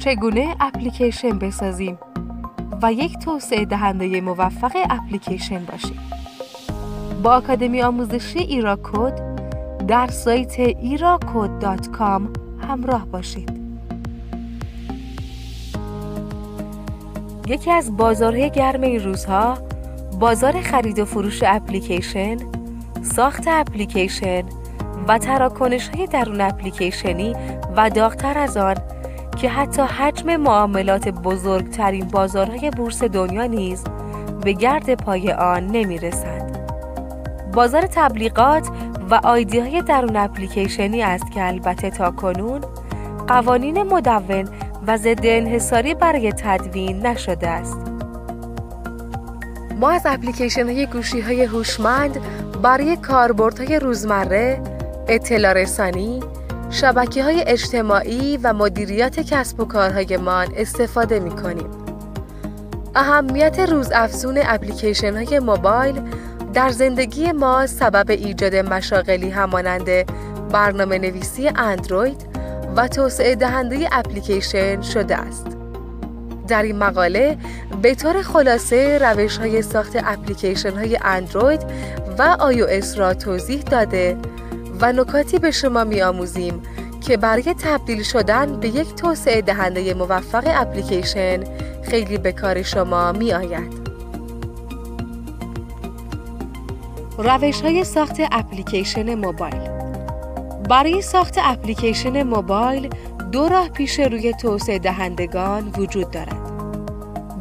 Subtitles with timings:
[0.00, 1.98] چگونه اپلیکیشن بسازیم
[2.82, 5.98] و یک توسعه دهنده موفق اپلیکیشن باشیم.
[7.22, 9.12] با آکادمی آموزشی ایراکود
[9.88, 12.22] در سایت ایراکود.com
[12.68, 13.60] همراه باشید.
[17.48, 19.58] یکی از بازارهای گرم این روزها
[20.20, 22.36] بازار خرید و فروش اپلیکیشن،
[23.02, 24.42] ساخت اپلیکیشن
[25.08, 27.34] و تراکنش های درون اپلیکیشنی
[27.76, 28.76] و داغتر از آن
[29.40, 33.84] که حتی حجم معاملات بزرگترین بازارهای بورس دنیا نیز
[34.44, 36.58] به گرد پای آن نمی رسند.
[37.52, 38.68] بازار تبلیغات
[39.10, 42.60] و آیدی های درون اپلیکیشنی است که البته تا کنون
[43.28, 44.48] قوانین مدون
[44.86, 47.78] و ضد انحصاری برای تدوین نشده است.
[49.80, 52.20] ما از اپلیکیشن های گوشی های هوشمند
[52.62, 54.62] برای کاربردهای روزمره،
[55.08, 56.20] اطلاع رسانی،
[56.70, 61.70] شبکه های اجتماعی و مدیریت کسب و کارهایمان استفاده می کنیم.
[62.94, 66.00] اهمیت روزافزون اپلیکیشن های موبایل
[66.54, 69.88] در زندگی ما سبب ایجاد مشاغلی همانند
[70.52, 72.26] برنامه نویسی اندروید
[72.76, 75.46] و توسعه دهنده اپلیکیشن شده است.
[76.48, 77.36] در این مقاله
[77.82, 81.60] به طور خلاصه روش های ساخت اپلیکیشن های اندروید
[82.18, 84.16] و آی را توضیح داده
[84.80, 86.62] و نکاتی به شما می آموزیم
[87.00, 91.44] که برای تبدیل شدن به یک توسعه دهنده موفق اپلیکیشن
[91.82, 93.80] خیلی به کار شما می آید.
[97.18, 99.70] روش های ساخت اپلیکیشن موبایل
[100.68, 102.88] برای ساخت اپلیکیشن موبایل
[103.32, 106.50] دو راه پیش روی توسعه دهندگان وجود دارد.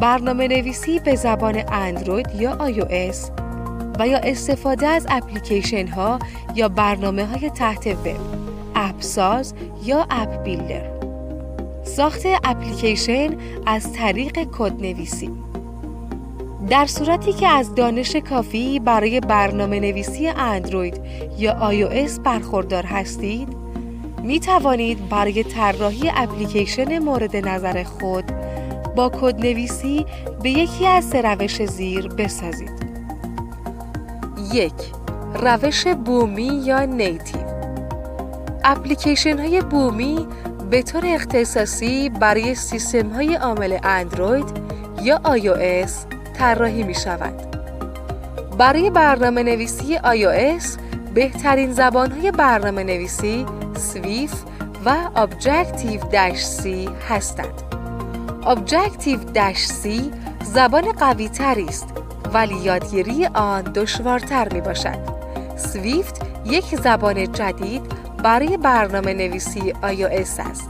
[0.00, 3.43] برنامه نویسی به زبان اندروید یا iOS
[3.98, 6.18] و یا استفاده از اپلیکیشن ها
[6.54, 8.16] یا برنامه های تحت وب،
[8.74, 10.90] اپ ساز یا app builder.
[11.84, 15.30] ساخت اپلیکیشن از طریق کد نویسی
[16.70, 21.00] در صورتی که از دانش کافی برای برنامه نویسی اندروید
[21.38, 23.48] یا iOS برخوردار هستید،
[24.22, 28.24] می توانید برای طراحی اپلیکیشن مورد نظر خود
[28.96, 30.06] با کد نویسی
[30.42, 32.93] به یکی از سه روش زیر بسازید.
[34.54, 34.72] یک
[35.34, 37.40] روش بومی یا نیتیو
[38.64, 40.26] اپلیکیشن های بومی
[40.70, 44.44] به طور اختصاصی برای سیستم های عامل اندروید
[45.02, 45.90] یا iOS
[46.38, 47.34] طراحی می شود.
[48.58, 50.64] برای برنامه نویسی iOS
[51.14, 54.34] بهترین زبان های برنامه نویسی سویف
[54.84, 56.66] و Objective C
[57.08, 57.62] هستند.
[58.42, 59.38] Objective
[59.82, 59.88] C
[60.44, 62.03] زبان قوی تری است
[62.34, 64.98] ولی یادگیری آن دشوارتر می باشد.
[65.56, 67.82] سویفت یک زبان جدید
[68.22, 70.68] برای برنامه نویسی iOS است.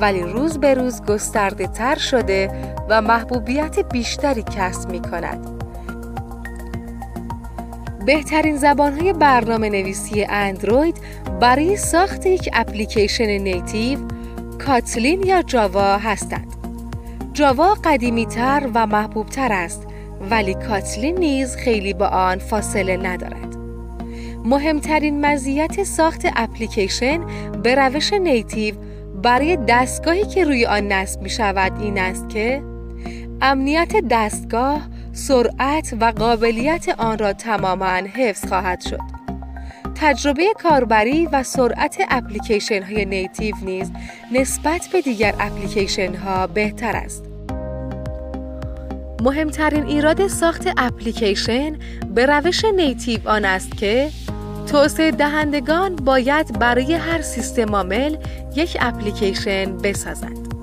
[0.00, 2.50] ولی روز به روز گسترده تر شده
[2.88, 5.64] و محبوبیت بیشتری کسب می کند.
[8.06, 11.00] بهترین زبانهای برنامه نویسی اندروید
[11.40, 13.98] برای ساخت یک اپلیکیشن نیتیو
[14.66, 16.54] کاتلین یا جاوا هستند.
[17.32, 19.86] جاوا قدیمی تر و محبوب تر است
[20.30, 23.56] ولی کاتلین نیز خیلی با آن فاصله ندارد.
[24.44, 27.20] مهمترین مزیت ساخت اپلیکیشن
[27.62, 28.74] به روش نیتیو
[29.22, 32.62] برای دستگاهی که روی آن نصب می شود این است که
[33.42, 39.18] امنیت دستگاه، سرعت و قابلیت آن را تماما حفظ خواهد شد.
[39.94, 43.92] تجربه کاربری و سرعت اپلیکیشن های نیتیو نیز
[44.32, 47.27] نسبت به دیگر اپلیکیشن ها بهتر است.
[49.22, 51.76] مهمترین ایراد ساخت اپلیکیشن
[52.14, 54.10] به روش نیتیو آن است که
[54.66, 58.16] توسعه دهندگان باید برای هر سیستم عامل
[58.56, 60.54] یک اپلیکیشن بسازند.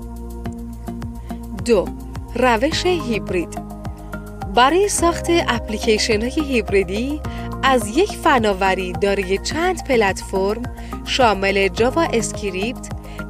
[1.64, 1.88] دو
[2.34, 3.58] روش هیبرید
[4.54, 7.20] برای ساخت اپلیکیشن های هیبریدی
[7.62, 10.62] از یک فناوری دارای چند پلتفرم
[11.04, 12.88] شامل JavaScript،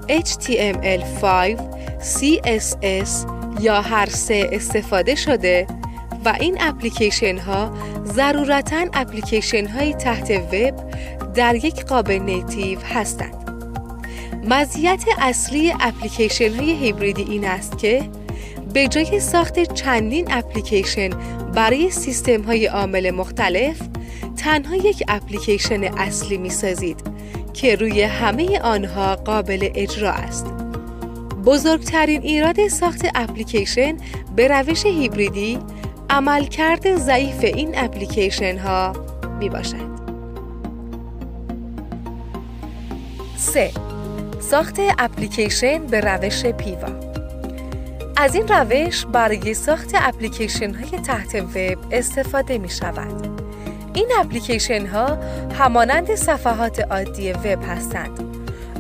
[0.09, 1.61] HTML5,
[2.01, 5.67] CSS یا هر سه استفاده شده
[6.25, 7.71] و این اپلیکیشن ها
[8.05, 10.75] ضرورتا اپلیکیشن های تحت وب
[11.35, 13.47] در یک قاب نیتیو هستند.
[14.45, 18.11] مزیت اصلی اپلیکیشن های هیبریدی این است که
[18.75, 21.11] به جای ساخت چندین اپلیکیشن
[21.55, 23.77] برای سیستم های عامل مختلف
[24.37, 27.01] تنها یک اپلیکیشن اصلی می سازید
[27.55, 30.66] که روی همه آنها قابل اجرا است.
[31.47, 33.97] بزرگترین ایراد ساخت اپلیکیشن
[34.37, 35.59] به روش هیبریدی
[36.11, 38.93] عملکرد ضعیف این اپلیکیشن ها
[39.39, 39.97] می باشد.
[43.37, 43.71] 3.
[44.41, 46.89] ساخت اپلیکیشن به روش پیوا
[48.17, 53.41] از این روش برای ساخت اپلیکیشن های تحت وب استفاده می شود.
[53.95, 55.19] این اپلیکیشن ها
[55.59, 58.26] همانند صفحات عادی وب هستند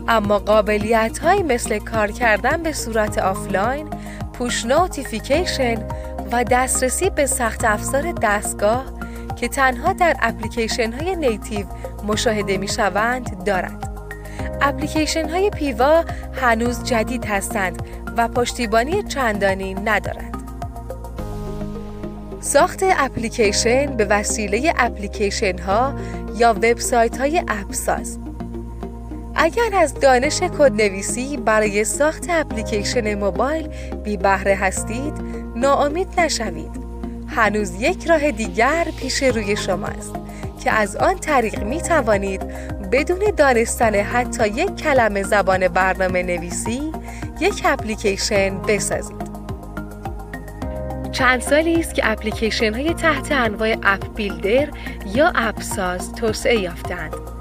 [0.08, 3.88] اما قابلیت های مثل کار کردن به صورت آفلاین،
[4.32, 5.86] push notification
[6.32, 8.84] و دسترسی به سخت افزار دستگاه
[9.36, 11.66] که تنها در اپلیکیشن های native
[12.06, 13.90] مشاهده می شوند دارد.
[14.60, 17.82] اپلیکیشن های PWA هنوز جدید هستند
[18.16, 20.36] و پشتیبانی چندانی ندارند.
[22.40, 25.94] ساخت اپلیکیشن به وسیله اپلیکیشن ها
[26.36, 28.18] یا وبسایت های اپساز
[29.38, 33.68] اگر از دانش کدنویسی برای ساخت اپلیکیشن موبایل
[34.04, 35.12] بی بهره هستید
[35.56, 36.86] ناامید نشوید.
[37.28, 40.12] هنوز یک راه دیگر پیش روی شما است
[40.64, 42.42] که از آن طریق می توانید
[42.92, 46.92] بدون دانستن حتی یک کلمه زبان برنامه نویسی
[47.40, 49.26] یک اپلیکیشن بسازید.
[51.12, 54.68] چند سالی است که اپلیکیشن های تحت انواع اپ بیلدر
[55.14, 57.35] یا اپ ساز توسعه یافتند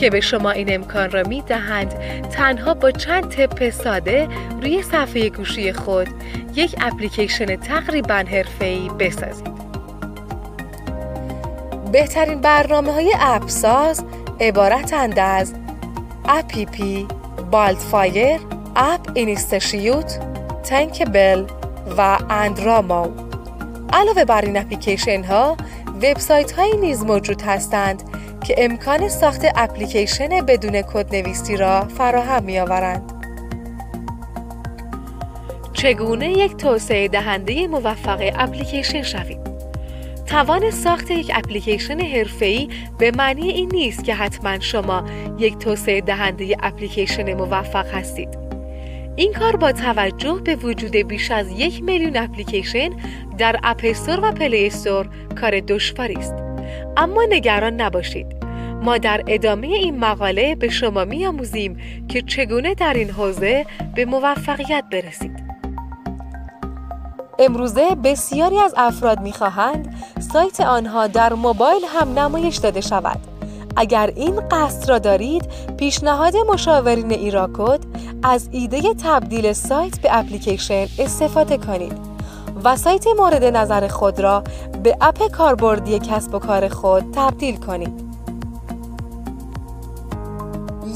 [0.00, 1.94] که به شما این امکان را می دهند
[2.28, 4.28] تنها با چند tap ساده
[4.62, 6.08] روی صفحه گوشی خود
[6.54, 9.50] یک اپلیکیشن تقریبا حرفه‌ای بسازید.
[11.92, 14.04] بهترین برنامه های اپساز
[14.40, 15.54] عبارتند از
[16.28, 17.06] Appy Pie،
[17.50, 18.40] BuildFire،
[18.76, 20.20] AppInstitute،
[20.64, 21.44] Thunkable
[21.98, 23.08] و Andromo.
[23.92, 25.56] علاوه بر این اپلیکیشن ها،
[26.02, 28.02] وبسایت هایی نیز موجود هستند
[28.44, 33.12] که امکان ساخت اپلیکیشن بدون کدنویسی را فراهم می آورند.
[35.72, 39.50] چگونه یک توسعه دهنده موفق اپلیکیشن شوید؟
[40.26, 45.04] توان ساخت یک اپلیکیشن حرفه‌ای به معنی این نیست که حتما شما
[45.38, 48.28] یک توسعه دهنده اپلیکیشن موفق هستید.
[49.16, 52.90] این کار با توجه به وجود بیش از یک میلیون اپلیکیشن
[53.38, 55.08] در اپستور و پلی استور
[55.40, 56.49] کار دشواری است.
[56.96, 58.26] اما نگران نباشید.
[58.82, 61.76] ما در ادامه این مقاله به شما میآموزیم
[62.08, 65.50] که چگونه در این حوزه به موفقیت برسید.
[67.38, 69.94] امروزه بسیاری از افراد می‌خواهند
[70.32, 73.18] سایت آنها در موبایل هم نمایش داده شود.
[73.76, 75.48] اگر این قصد را دارید،
[75.78, 77.86] پیشنهاد مشاورین ایراکود
[78.22, 82.09] از ایده تبدیل سایت به اپلیکیشن استفاده کنید
[82.64, 84.44] و سایت مورد نظر خود را
[84.82, 88.10] به اپ کاربردی کسب و کار خود تبدیل کنید.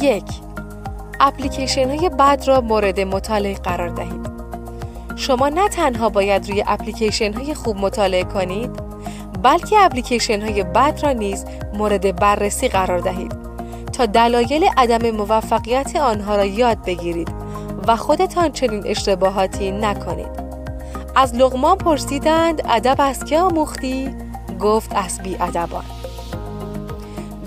[0.00, 0.24] یک
[1.20, 4.34] اپلیکیشن های بد را مورد مطالعه قرار دهید.
[5.16, 8.70] شما نه تنها باید روی اپلیکیشن های خوب مطالعه کنید
[9.42, 11.44] بلکه اپلیکیشن های بد را نیز
[11.74, 13.34] مورد بررسی قرار دهید
[13.92, 17.30] تا دلایل عدم موفقیت آنها را یاد بگیرید
[17.86, 20.33] و خودتان چنین اشتباهاتی نکنید
[21.16, 24.14] از لغمان پرسیدند ادب از که آموختی
[24.60, 25.84] گفت از بی ادبان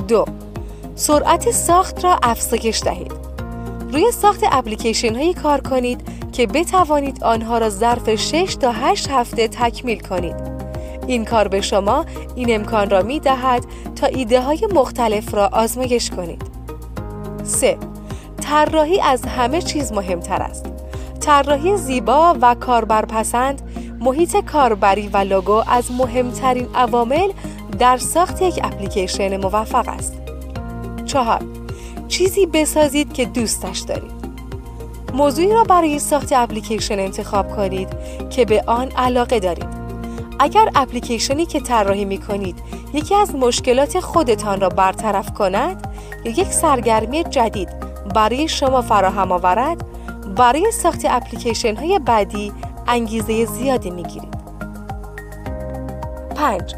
[0.08, 0.26] دو
[0.96, 3.12] سرعت ساخت را افزایش دهید
[3.92, 9.48] روی ساخت اپلیکیشن هایی کار کنید که بتوانید آنها را ظرف 6 تا 8 هفته
[9.48, 10.36] تکمیل کنید.
[11.08, 12.06] این کار به شما
[12.36, 13.66] این امکان را می دهد
[13.96, 16.42] تا ایده های مختلف را آزمایش کنید.
[17.44, 17.78] 3.
[18.42, 20.77] طراحی از همه چیز مهمتر است.
[21.28, 23.62] طراحی زیبا و کاربرپسند،
[24.00, 27.32] محیط کاربری و لوگو از مهمترین عوامل
[27.80, 30.14] در ساخت یک اپلیکیشن موفق است.
[31.06, 31.40] 4.
[32.08, 34.12] چیزی بسازید که دوستش دارید.
[35.14, 37.90] موضوعی را برای ساخت اپلیکیشن انتخاب کنید
[38.30, 39.70] که به آن علاقه دارید.
[40.40, 42.56] اگر اپلیکیشنی که طراحی می کنید
[42.94, 45.88] یکی از مشکلات خودتان را برطرف کند
[46.24, 47.70] یا یک سرگرمی جدید
[48.16, 49.97] برای شما فراهم آورد
[50.38, 52.54] برای ساخت اپلیکیشن های بعدی
[52.88, 54.38] انگیزه زیادی می گیرید.
[56.36, 56.76] 5.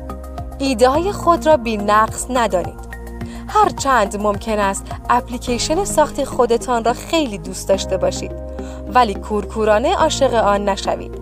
[0.59, 2.89] ایده های خود را بی نقص ندانید.
[3.47, 8.31] هر چند ممکن است اپلیکیشن ساخت خودتان را خیلی دوست داشته باشید
[8.93, 11.21] ولی کورکورانه عاشق آن نشوید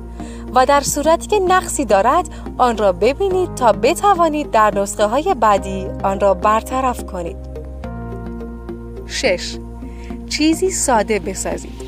[0.56, 5.88] و در صورتی که نقصی دارد آن را ببینید تا بتوانید در نسخه های بعدی
[6.04, 7.38] آن را برطرف کنید
[9.06, 9.58] 6.
[10.30, 11.87] چیزی ساده بسازید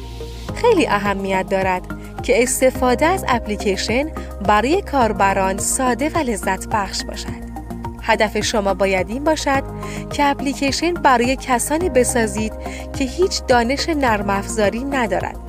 [0.61, 1.81] خیلی اهمیت دارد
[2.23, 4.09] که استفاده از اپلیکیشن
[4.47, 7.49] برای کاربران ساده و لذت بخش باشد
[8.01, 9.63] هدف شما باید این باشد
[10.11, 12.53] که اپلیکیشن برای کسانی بسازید
[12.97, 15.39] که هیچ دانش نرم افزاری ندارد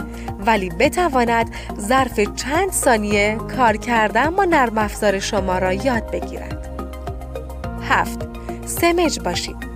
[0.46, 1.50] ولی بتواند
[1.80, 6.68] ظرف چند ثانیه کار کردن با نرم افزار شما را یاد بگیرد.
[7.88, 8.18] 7.
[8.66, 9.70] سمج باشید.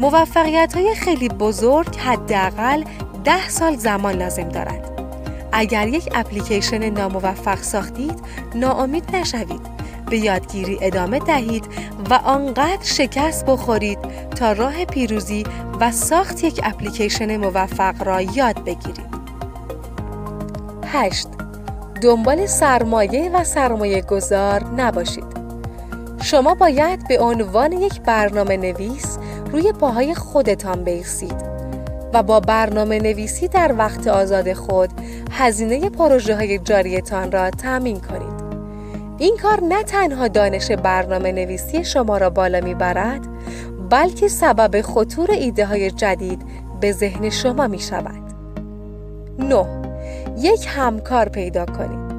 [0.00, 2.84] موفقیت های خیلی بزرگ حداقل
[3.24, 4.90] ده سال زمان لازم دارد.
[5.52, 8.20] اگر یک اپلیکیشن ناموفق ساختید
[8.54, 9.60] ناامید نشوید
[10.10, 11.64] به یادگیری ادامه دهید
[12.10, 13.98] و آنقدر شکست بخورید
[14.36, 15.44] تا راه پیروزی
[15.80, 19.10] و ساخت یک اپلیکیشن موفق را یاد بگیرید.
[20.86, 21.28] 8.
[22.02, 25.40] دنبال سرمایه و سرمایه گذار نباشید.
[26.22, 29.18] شما باید به عنوان یک برنامه نویس
[29.52, 31.49] روی پاهای خودتان بیستید
[32.12, 34.90] و با برنامه نویسی در وقت آزاد خود
[35.30, 38.40] هزینه پروژه های جاریتان را تأمین کنید.
[39.18, 43.26] این کار نه تنها دانش برنامه نویسی شما را بالا می‌برد
[43.90, 46.42] بلکه سبب خطور ایده های جدید
[46.80, 48.34] به ذهن شما می شود.
[49.38, 49.66] 9.
[50.38, 52.10] یک همکار پیدا کنید.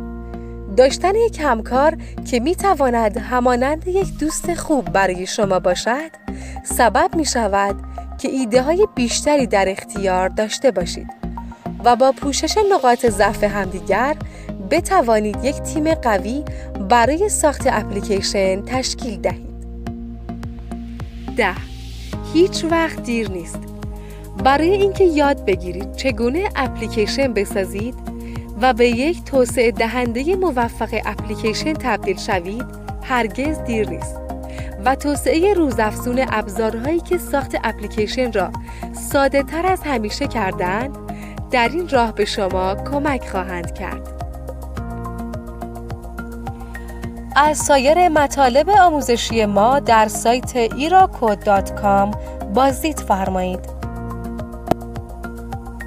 [0.78, 1.98] داشتن یک همکار
[2.32, 6.12] که می تواند همانند یک دوست خوب برای شما باشد
[6.64, 7.76] سبب می شود
[8.22, 11.08] که ایده های بیشتری در اختیار داشته باشید
[11.86, 14.16] و با پوشش نقاط ضعف همدیگر
[14.72, 16.44] بتوانید یک تیم قوی
[16.90, 19.51] برای ساخت اپلیکیشن تشکیل دهید.
[21.38, 21.56] ده
[22.34, 23.60] هیچ وقت دیر نیست.
[24.44, 27.96] برای اینکه یاد بگیرید چگونه اپلیکیشن بسازید
[28.62, 32.66] و به یک توسعه دهنده موفق اپلیکیشن تبدیل شوید
[33.04, 34.21] هرگز دیر نیست.
[34.86, 38.52] و توسعه روزافزون ابزارهایی که ساخت اپلیکیشن را
[38.94, 40.98] ساده تر از همیشه کردند
[41.52, 44.08] در این راه به شما کمک خواهند کرد.
[47.36, 51.50] از سایر مطالب آموزشی ما در سایت ایراکود
[52.54, 53.81] بازدید فرمایید.